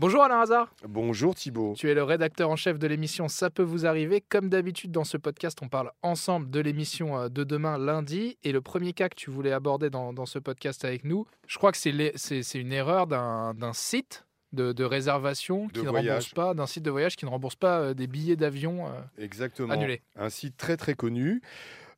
Bonjour 0.00 0.22
Alain 0.22 0.38
Hazard. 0.38 0.72
Bonjour 0.88 1.34
Thibault. 1.34 1.74
Tu 1.76 1.90
es 1.90 1.94
le 1.94 2.04
rédacteur 2.04 2.50
en 2.50 2.54
chef 2.54 2.78
de 2.78 2.86
l'émission 2.86 3.26
Ça 3.26 3.50
peut 3.50 3.64
vous 3.64 3.84
arriver. 3.84 4.20
Comme 4.20 4.48
d'habitude 4.48 4.92
dans 4.92 5.02
ce 5.02 5.16
podcast, 5.16 5.58
on 5.60 5.68
parle 5.68 5.90
ensemble 6.02 6.50
de 6.50 6.60
l'émission 6.60 7.18
euh, 7.18 7.28
de 7.28 7.42
demain 7.42 7.78
lundi. 7.78 8.38
Et 8.44 8.52
le 8.52 8.60
premier 8.60 8.92
cas 8.92 9.08
que 9.08 9.16
tu 9.16 9.28
voulais 9.28 9.50
aborder 9.50 9.90
dans, 9.90 10.12
dans 10.12 10.24
ce 10.24 10.38
podcast 10.38 10.84
avec 10.84 11.02
nous, 11.02 11.26
je 11.48 11.58
crois 11.58 11.72
que 11.72 11.78
c'est 11.78 12.60
une 12.60 12.72
erreur 12.72 13.08
d'un 13.08 13.72
site 13.72 14.24
de, 14.52 14.72
de, 14.72 14.84
réservation 14.84 15.68
qui 15.68 15.82
ne 15.82 15.88
rembourse 15.88 16.32
pas, 16.32 16.54
d'un 16.54 16.66
site 16.66 16.84
de 16.84 16.90
voyage 16.90 17.16
qui 17.16 17.24
ne 17.24 17.30
rembourse 17.30 17.56
pas 17.56 17.80
euh, 17.80 17.94
des 17.94 18.06
billets 18.06 18.36
d'avion 18.36 18.86
euh, 18.86 18.90
Exactement. 19.18 19.72
annulés. 19.72 20.02
Un 20.16 20.30
site 20.30 20.56
très 20.56 20.76
très 20.76 20.94
connu. 20.94 21.42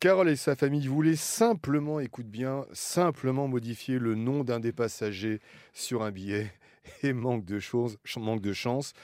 Carole 0.01 0.31
et 0.31 0.37
sa 0.37 0.57
famille 0.57 0.87
voulaient 0.87 1.15
simplement, 1.15 2.01
écoute 2.01 2.27
bien, 2.27 2.65
simplement 2.73 3.49
modifier 3.49 3.99
le 3.99 4.15
nom 4.15 4.45
d'un 4.45 4.59
des 4.59 4.73
passagers 4.73 5.41
sur 5.75 6.03
un 6.03 6.11
billet 6.11 6.51
et 7.03 7.13
manque 7.13 7.45
de, 7.45 7.59
choses, 7.59 7.99
manque 8.17 8.41
de 8.41 8.53
chance. 8.53 8.95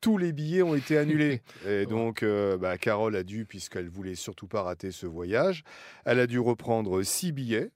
Tous 0.00 0.16
les 0.18 0.32
billets 0.32 0.62
ont 0.62 0.74
été 0.74 0.96
annulés. 0.96 1.42
Et 1.68 1.84
donc, 1.84 2.22
euh, 2.22 2.56
bah, 2.56 2.78
Carole 2.78 3.14
a 3.16 3.22
dû, 3.22 3.44
puisqu'elle 3.44 3.88
voulait 3.88 4.14
surtout 4.14 4.46
pas 4.46 4.62
rater 4.62 4.92
ce 4.92 5.06
voyage, 5.06 5.62
elle 6.06 6.18
a 6.18 6.26
dû 6.26 6.38
reprendre 6.38 7.02
six 7.02 7.32
billets 7.32 7.70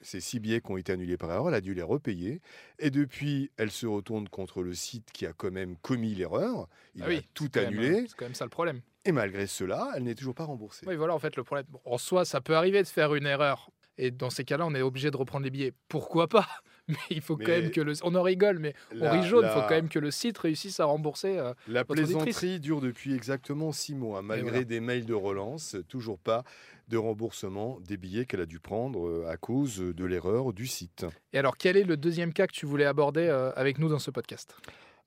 ces 0.00 0.20
six 0.20 0.40
billets 0.40 0.60
qui 0.60 0.70
ont 0.70 0.76
été 0.76 0.92
annulés 0.92 1.16
par 1.16 1.30
erreur, 1.30 1.48
elle 1.48 1.54
a 1.54 1.60
dû 1.60 1.74
les 1.74 1.82
repayer. 1.82 2.40
Et 2.78 2.90
depuis, 2.90 3.50
elle 3.56 3.70
se 3.70 3.86
retourne 3.86 4.28
contre 4.28 4.62
le 4.62 4.74
site 4.74 5.10
qui 5.12 5.26
a 5.26 5.32
quand 5.32 5.50
même 5.50 5.76
commis 5.76 6.14
l'erreur. 6.14 6.68
Il 6.94 7.02
ah 7.02 7.08
a 7.08 7.20
tout 7.34 7.50
annulé. 7.54 8.06
C'est 8.08 8.16
quand 8.16 8.26
même 8.26 8.34
ça 8.34 8.44
le 8.44 8.50
problème. 8.50 8.80
Et 9.04 9.12
malgré 9.12 9.46
cela, 9.46 9.92
elle 9.96 10.04
n'est 10.04 10.14
toujours 10.14 10.34
pas 10.34 10.44
remboursée. 10.44 10.86
Oui, 10.86 10.96
voilà, 10.96 11.14
en 11.14 11.18
fait, 11.18 11.36
le 11.36 11.44
problème. 11.44 11.66
en 11.84 11.98
soi, 11.98 12.24
ça 12.24 12.40
peut 12.40 12.56
arriver 12.56 12.82
de 12.82 12.88
faire 12.88 13.14
une 13.14 13.26
erreur. 13.26 13.70
Et 13.96 14.10
dans 14.10 14.30
ces 14.30 14.44
cas-là, 14.44 14.66
on 14.66 14.74
est 14.74 14.82
obligé 14.82 15.10
de 15.10 15.16
reprendre 15.16 15.44
les 15.44 15.50
billets. 15.50 15.72
Pourquoi 15.88 16.28
pas? 16.28 16.48
mais 16.92 16.96
il 17.10 17.20
faut 17.20 17.36
quand 17.36 17.48
même 17.48 17.70
que 17.70 17.80
le. 17.80 17.92
On 18.02 18.14
en 18.14 18.22
rigole, 18.22 18.58
mais 18.58 18.74
on 18.98 19.10
rit 19.10 19.26
jaune. 19.26 19.44
Il 19.46 19.52
faut 19.52 19.60
quand 19.60 19.70
même 19.70 19.88
que 19.88 19.98
le 19.98 20.10
site 20.10 20.38
réussisse 20.38 20.80
à 20.80 20.86
rembourser. 20.86 21.38
Euh, 21.38 21.52
la 21.68 21.84
plaisanterie 21.84 22.60
dure 22.60 22.80
depuis 22.80 23.14
exactement 23.14 23.72
six 23.72 23.94
mois, 23.94 24.22
malgré 24.22 24.64
des 24.64 24.80
mails 24.80 25.04
de 25.06 25.14
relance, 25.14 25.76
toujours 25.88 26.18
pas 26.18 26.44
de 26.88 26.96
remboursement 26.96 27.78
des 27.80 27.98
billets 27.98 28.24
qu'elle 28.24 28.40
a 28.40 28.46
dû 28.46 28.60
prendre 28.60 29.06
euh, 29.06 29.28
à 29.28 29.36
cause 29.36 29.78
de 29.78 30.04
l'erreur 30.06 30.54
du 30.54 30.66
site. 30.66 31.04
Et 31.34 31.38
alors, 31.38 31.58
quel 31.58 31.76
est 31.76 31.84
le 31.84 31.98
deuxième 31.98 32.32
cas 32.32 32.46
que 32.46 32.52
tu 32.52 32.64
voulais 32.64 32.86
aborder 32.86 33.26
euh, 33.26 33.52
avec 33.56 33.78
nous 33.78 33.90
dans 33.90 33.98
ce 33.98 34.10
podcast? 34.10 34.56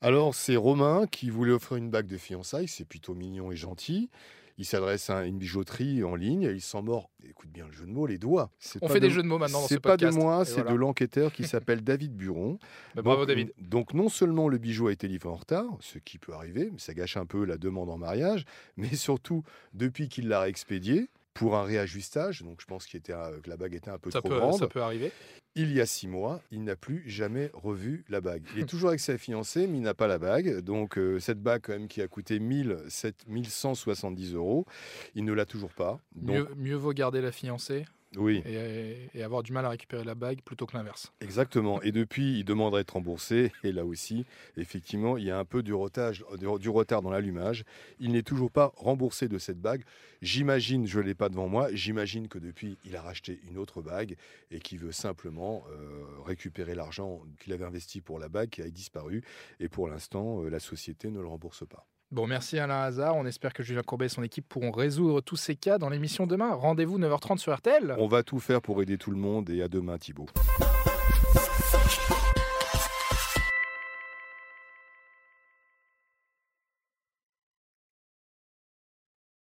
Alors, 0.02 0.36
c'est 0.36 0.56
Romain 0.56 1.08
qui 1.08 1.30
voulait 1.30 1.52
offrir 1.52 1.78
une 1.78 1.90
bague 1.90 2.08
de 2.08 2.18
fiançailles. 2.18 2.68
C'est 2.68 2.86
plutôt 2.86 3.16
mignon 3.16 3.52
et 3.52 3.56
gentil. 3.56 4.10
Il 4.58 4.66
s'adresse 4.66 5.10
à 5.10 5.26
une 5.26 5.38
bijouterie 5.38 6.04
en 6.04 6.16
ligne, 6.16 6.44
il 6.44 6.62
s'en 6.62 6.82
mord, 6.82 7.10
écoute 7.28 7.50
bien 7.50 7.66
le 7.66 7.72
jeu 7.72 7.86
de 7.86 7.92
mots, 7.92 8.06
les 8.06 8.18
doigts. 8.18 8.52
On 8.82 8.88
fait 8.88 9.00
des 9.00 9.10
jeux 9.10 9.24
de 9.24 9.28
mots 9.28 9.38
maintenant 9.38 9.62
dans 9.62 9.68
ce 9.68 9.76
podcast. 9.76 10.00
C'est 10.00 10.06
pas 10.06 10.20
de 10.20 10.24
moi, 10.24 10.46
c'est 10.46 10.68
de 10.68 10.74
l'enquêteur 10.74 11.32
qui 11.34 11.46
s'appelle 11.46 11.82
David 11.82 12.16
Buron. 12.16 12.60
Bah, 12.96 13.02
bravo 13.02 13.26
David. 13.26 13.54
Donc 13.58 13.94
non 13.94 14.10
seulement 14.10 14.50
le 14.50 14.58
bijou 14.58 14.88
a 14.88 14.92
été 14.92 15.08
livré 15.08 15.30
en 15.30 15.36
retard, 15.36 15.66
ce 15.80 15.98
qui 15.98 16.18
peut 16.18 16.34
arriver, 16.34 16.70
mais 16.72 16.80
ça 16.80 16.94
gâche 16.94 17.16
un 17.16 17.26
peu 17.26 17.46
la 17.46 17.58
demande 17.58 17.90
en 17.90 17.98
mariage, 17.98 18.46
mais 18.76 18.94
surtout 18.96 19.44
depuis 19.74 20.10
qu'il 20.10 20.28
l'a 20.28 20.50
expédié, 20.50 21.10
pour 21.34 21.56
un 21.56 21.64
réajustage. 21.64 22.44
Donc 22.44 22.62
je 22.62 22.66
pense 22.66 22.86
qu'il 22.86 22.98
était, 22.98 23.14
que 23.14 23.50
la 23.50 23.58
bague 23.58 23.74
était 23.74 23.90
un 23.90 23.98
peu 23.98 24.10
trop 24.10 24.28
grande. 24.28 24.60
Ça 24.60 24.68
peut 24.68 24.82
arriver. 24.82 25.12
Il 25.56 25.74
y 25.74 25.82
a 25.82 25.86
six 25.86 26.08
mois, 26.08 26.42
il 26.52 26.64
n'a 26.64 26.78
plus 26.78 27.04
jamais 27.08 27.52
revu 27.54 28.06
la 28.08 28.22
bague. 28.22 28.44
Il 28.56 28.62
est 28.62 28.66
toujours 28.66 28.90
avec 28.90 29.02
sa 29.02 29.18
fiancée, 29.18 29.68
mais 29.68 29.80
il 29.80 29.84
n'a 29.84 29.94
pas 29.94 30.08
la 30.08 30.18
bague. 30.18 30.60
Donc 30.60 30.98
euh, 30.98 31.20
cette 31.20 31.42
bague 31.42 31.62
quand 31.64 31.74
même 31.74 31.90
qui 31.90 32.02
a 32.02 32.08
coûté 32.08 32.40
1170 32.40 34.34
euros, 34.34 34.66
il 35.14 35.26
ne 35.26 35.34
l'a 35.34 35.46
toujours 35.46 35.74
pas. 35.74 36.00
mieux, 36.16 36.48
mieux 36.56 36.76
vaut 36.76 36.94
garder 36.94 37.20
la 37.22 37.34
fiancée 37.34 37.84
oui. 38.18 38.44
Et, 38.46 39.24
avoir 39.24 39.42
du 39.44 39.54
mal 39.54 39.66
à 39.66 39.70
récupérer 39.70 40.04
la 40.04 40.16
bague 40.16 40.42
plutôt 40.42 40.66
que 40.66 40.76
l'inverse. 40.76 41.14
Exactement. 41.22 41.82
Et 41.82 41.92
depuis, 41.92 42.40
il 42.40 42.44
demande 42.44 42.76
à 42.76 42.80
être 42.80 42.92
remboursé. 42.92 43.52
Et 43.64 43.72
là 43.72 43.86
aussi, 43.86 44.26
effectivement, 44.58 45.18
il 45.18 45.26
y 45.26 45.32
a 45.32 45.40
un 45.40 45.46
peu 45.46 45.64
du, 45.64 45.74
rotage, 45.74 46.26
du 46.38 46.70
retard 46.70 47.02
dans 47.02 47.10
l'allumage. 47.10 47.64
Il 48.00 48.12
n'est 48.12 48.24
toujours 48.24 48.52
pas 48.52 48.74
remboursé 48.76 49.28
de 49.28 49.38
cette 49.38 49.62
bague. 49.62 49.84
J'imagine, 50.22 50.86
je 50.86 51.00
ne 51.00 51.06
l'ai 51.06 51.16
pas 51.16 51.30
devant 51.30 51.48
moi, 51.48 51.70
j'imagine 51.74 52.28
que 52.28 52.38
depuis, 52.38 52.78
il 52.86 52.96
a 52.96 53.02
racheté 53.02 53.40
une 53.50 53.58
autre 53.58 53.82
bague 53.82 54.16
et 54.52 54.60
qu'il 54.60 54.78
veut 54.78 54.92
simplement 54.92 55.41
euh, 55.42 56.22
récupérer 56.26 56.76
l'argent 56.76 57.22
qu'il 57.40 57.54
avait 57.54 57.66
investi 57.66 58.02
pour 58.02 58.20
la 58.20 58.30
bague 58.30 58.50
qui 58.50 58.62
a 58.62 58.70
disparu. 58.70 59.24
Et 59.60 59.70
pour 59.70 59.88
l'instant, 59.88 60.44
euh, 60.44 60.50
la 60.50 60.60
société 60.60 61.10
ne 61.10 61.20
le 61.20 61.28
rembourse 61.28 61.66
pas. 61.68 61.88
Bon, 62.12 62.28
merci 62.28 62.60
Alain 62.60 62.82
Hazard. 62.82 63.16
On 63.16 63.26
espère 63.26 63.54
que 63.54 63.64
Julien 63.64 63.84
Courbet 63.84 64.08
et 64.08 64.10
son 64.10 64.24
équipe 64.24 64.48
pourront 64.48 64.72
résoudre 64.72 65.22
tous 65.22 65.38
ces 65.38 65.56
cas 65.56 65.78
dans 65.78 65.90
l'émission 65.90 66.28
demain. 66.28 66.54
Rendez-vous 66.54 67.00
9h30 67.00 67.38
sur 67.38 67.56
RTL. 67.56 67.96
On 67.98 68.08
va 68.08 68.24
tout 68.24 68.40
faire 68.40 68.62
pour 68.62 68.82
aider 68.82 68.98
tout 68.98 69.12
le 69.12 69.18
monde 69.18 69.50
et 69.50 69.62
à 69.62 69.70
demain 69.70 69.98
Thibault. 69.98 70.28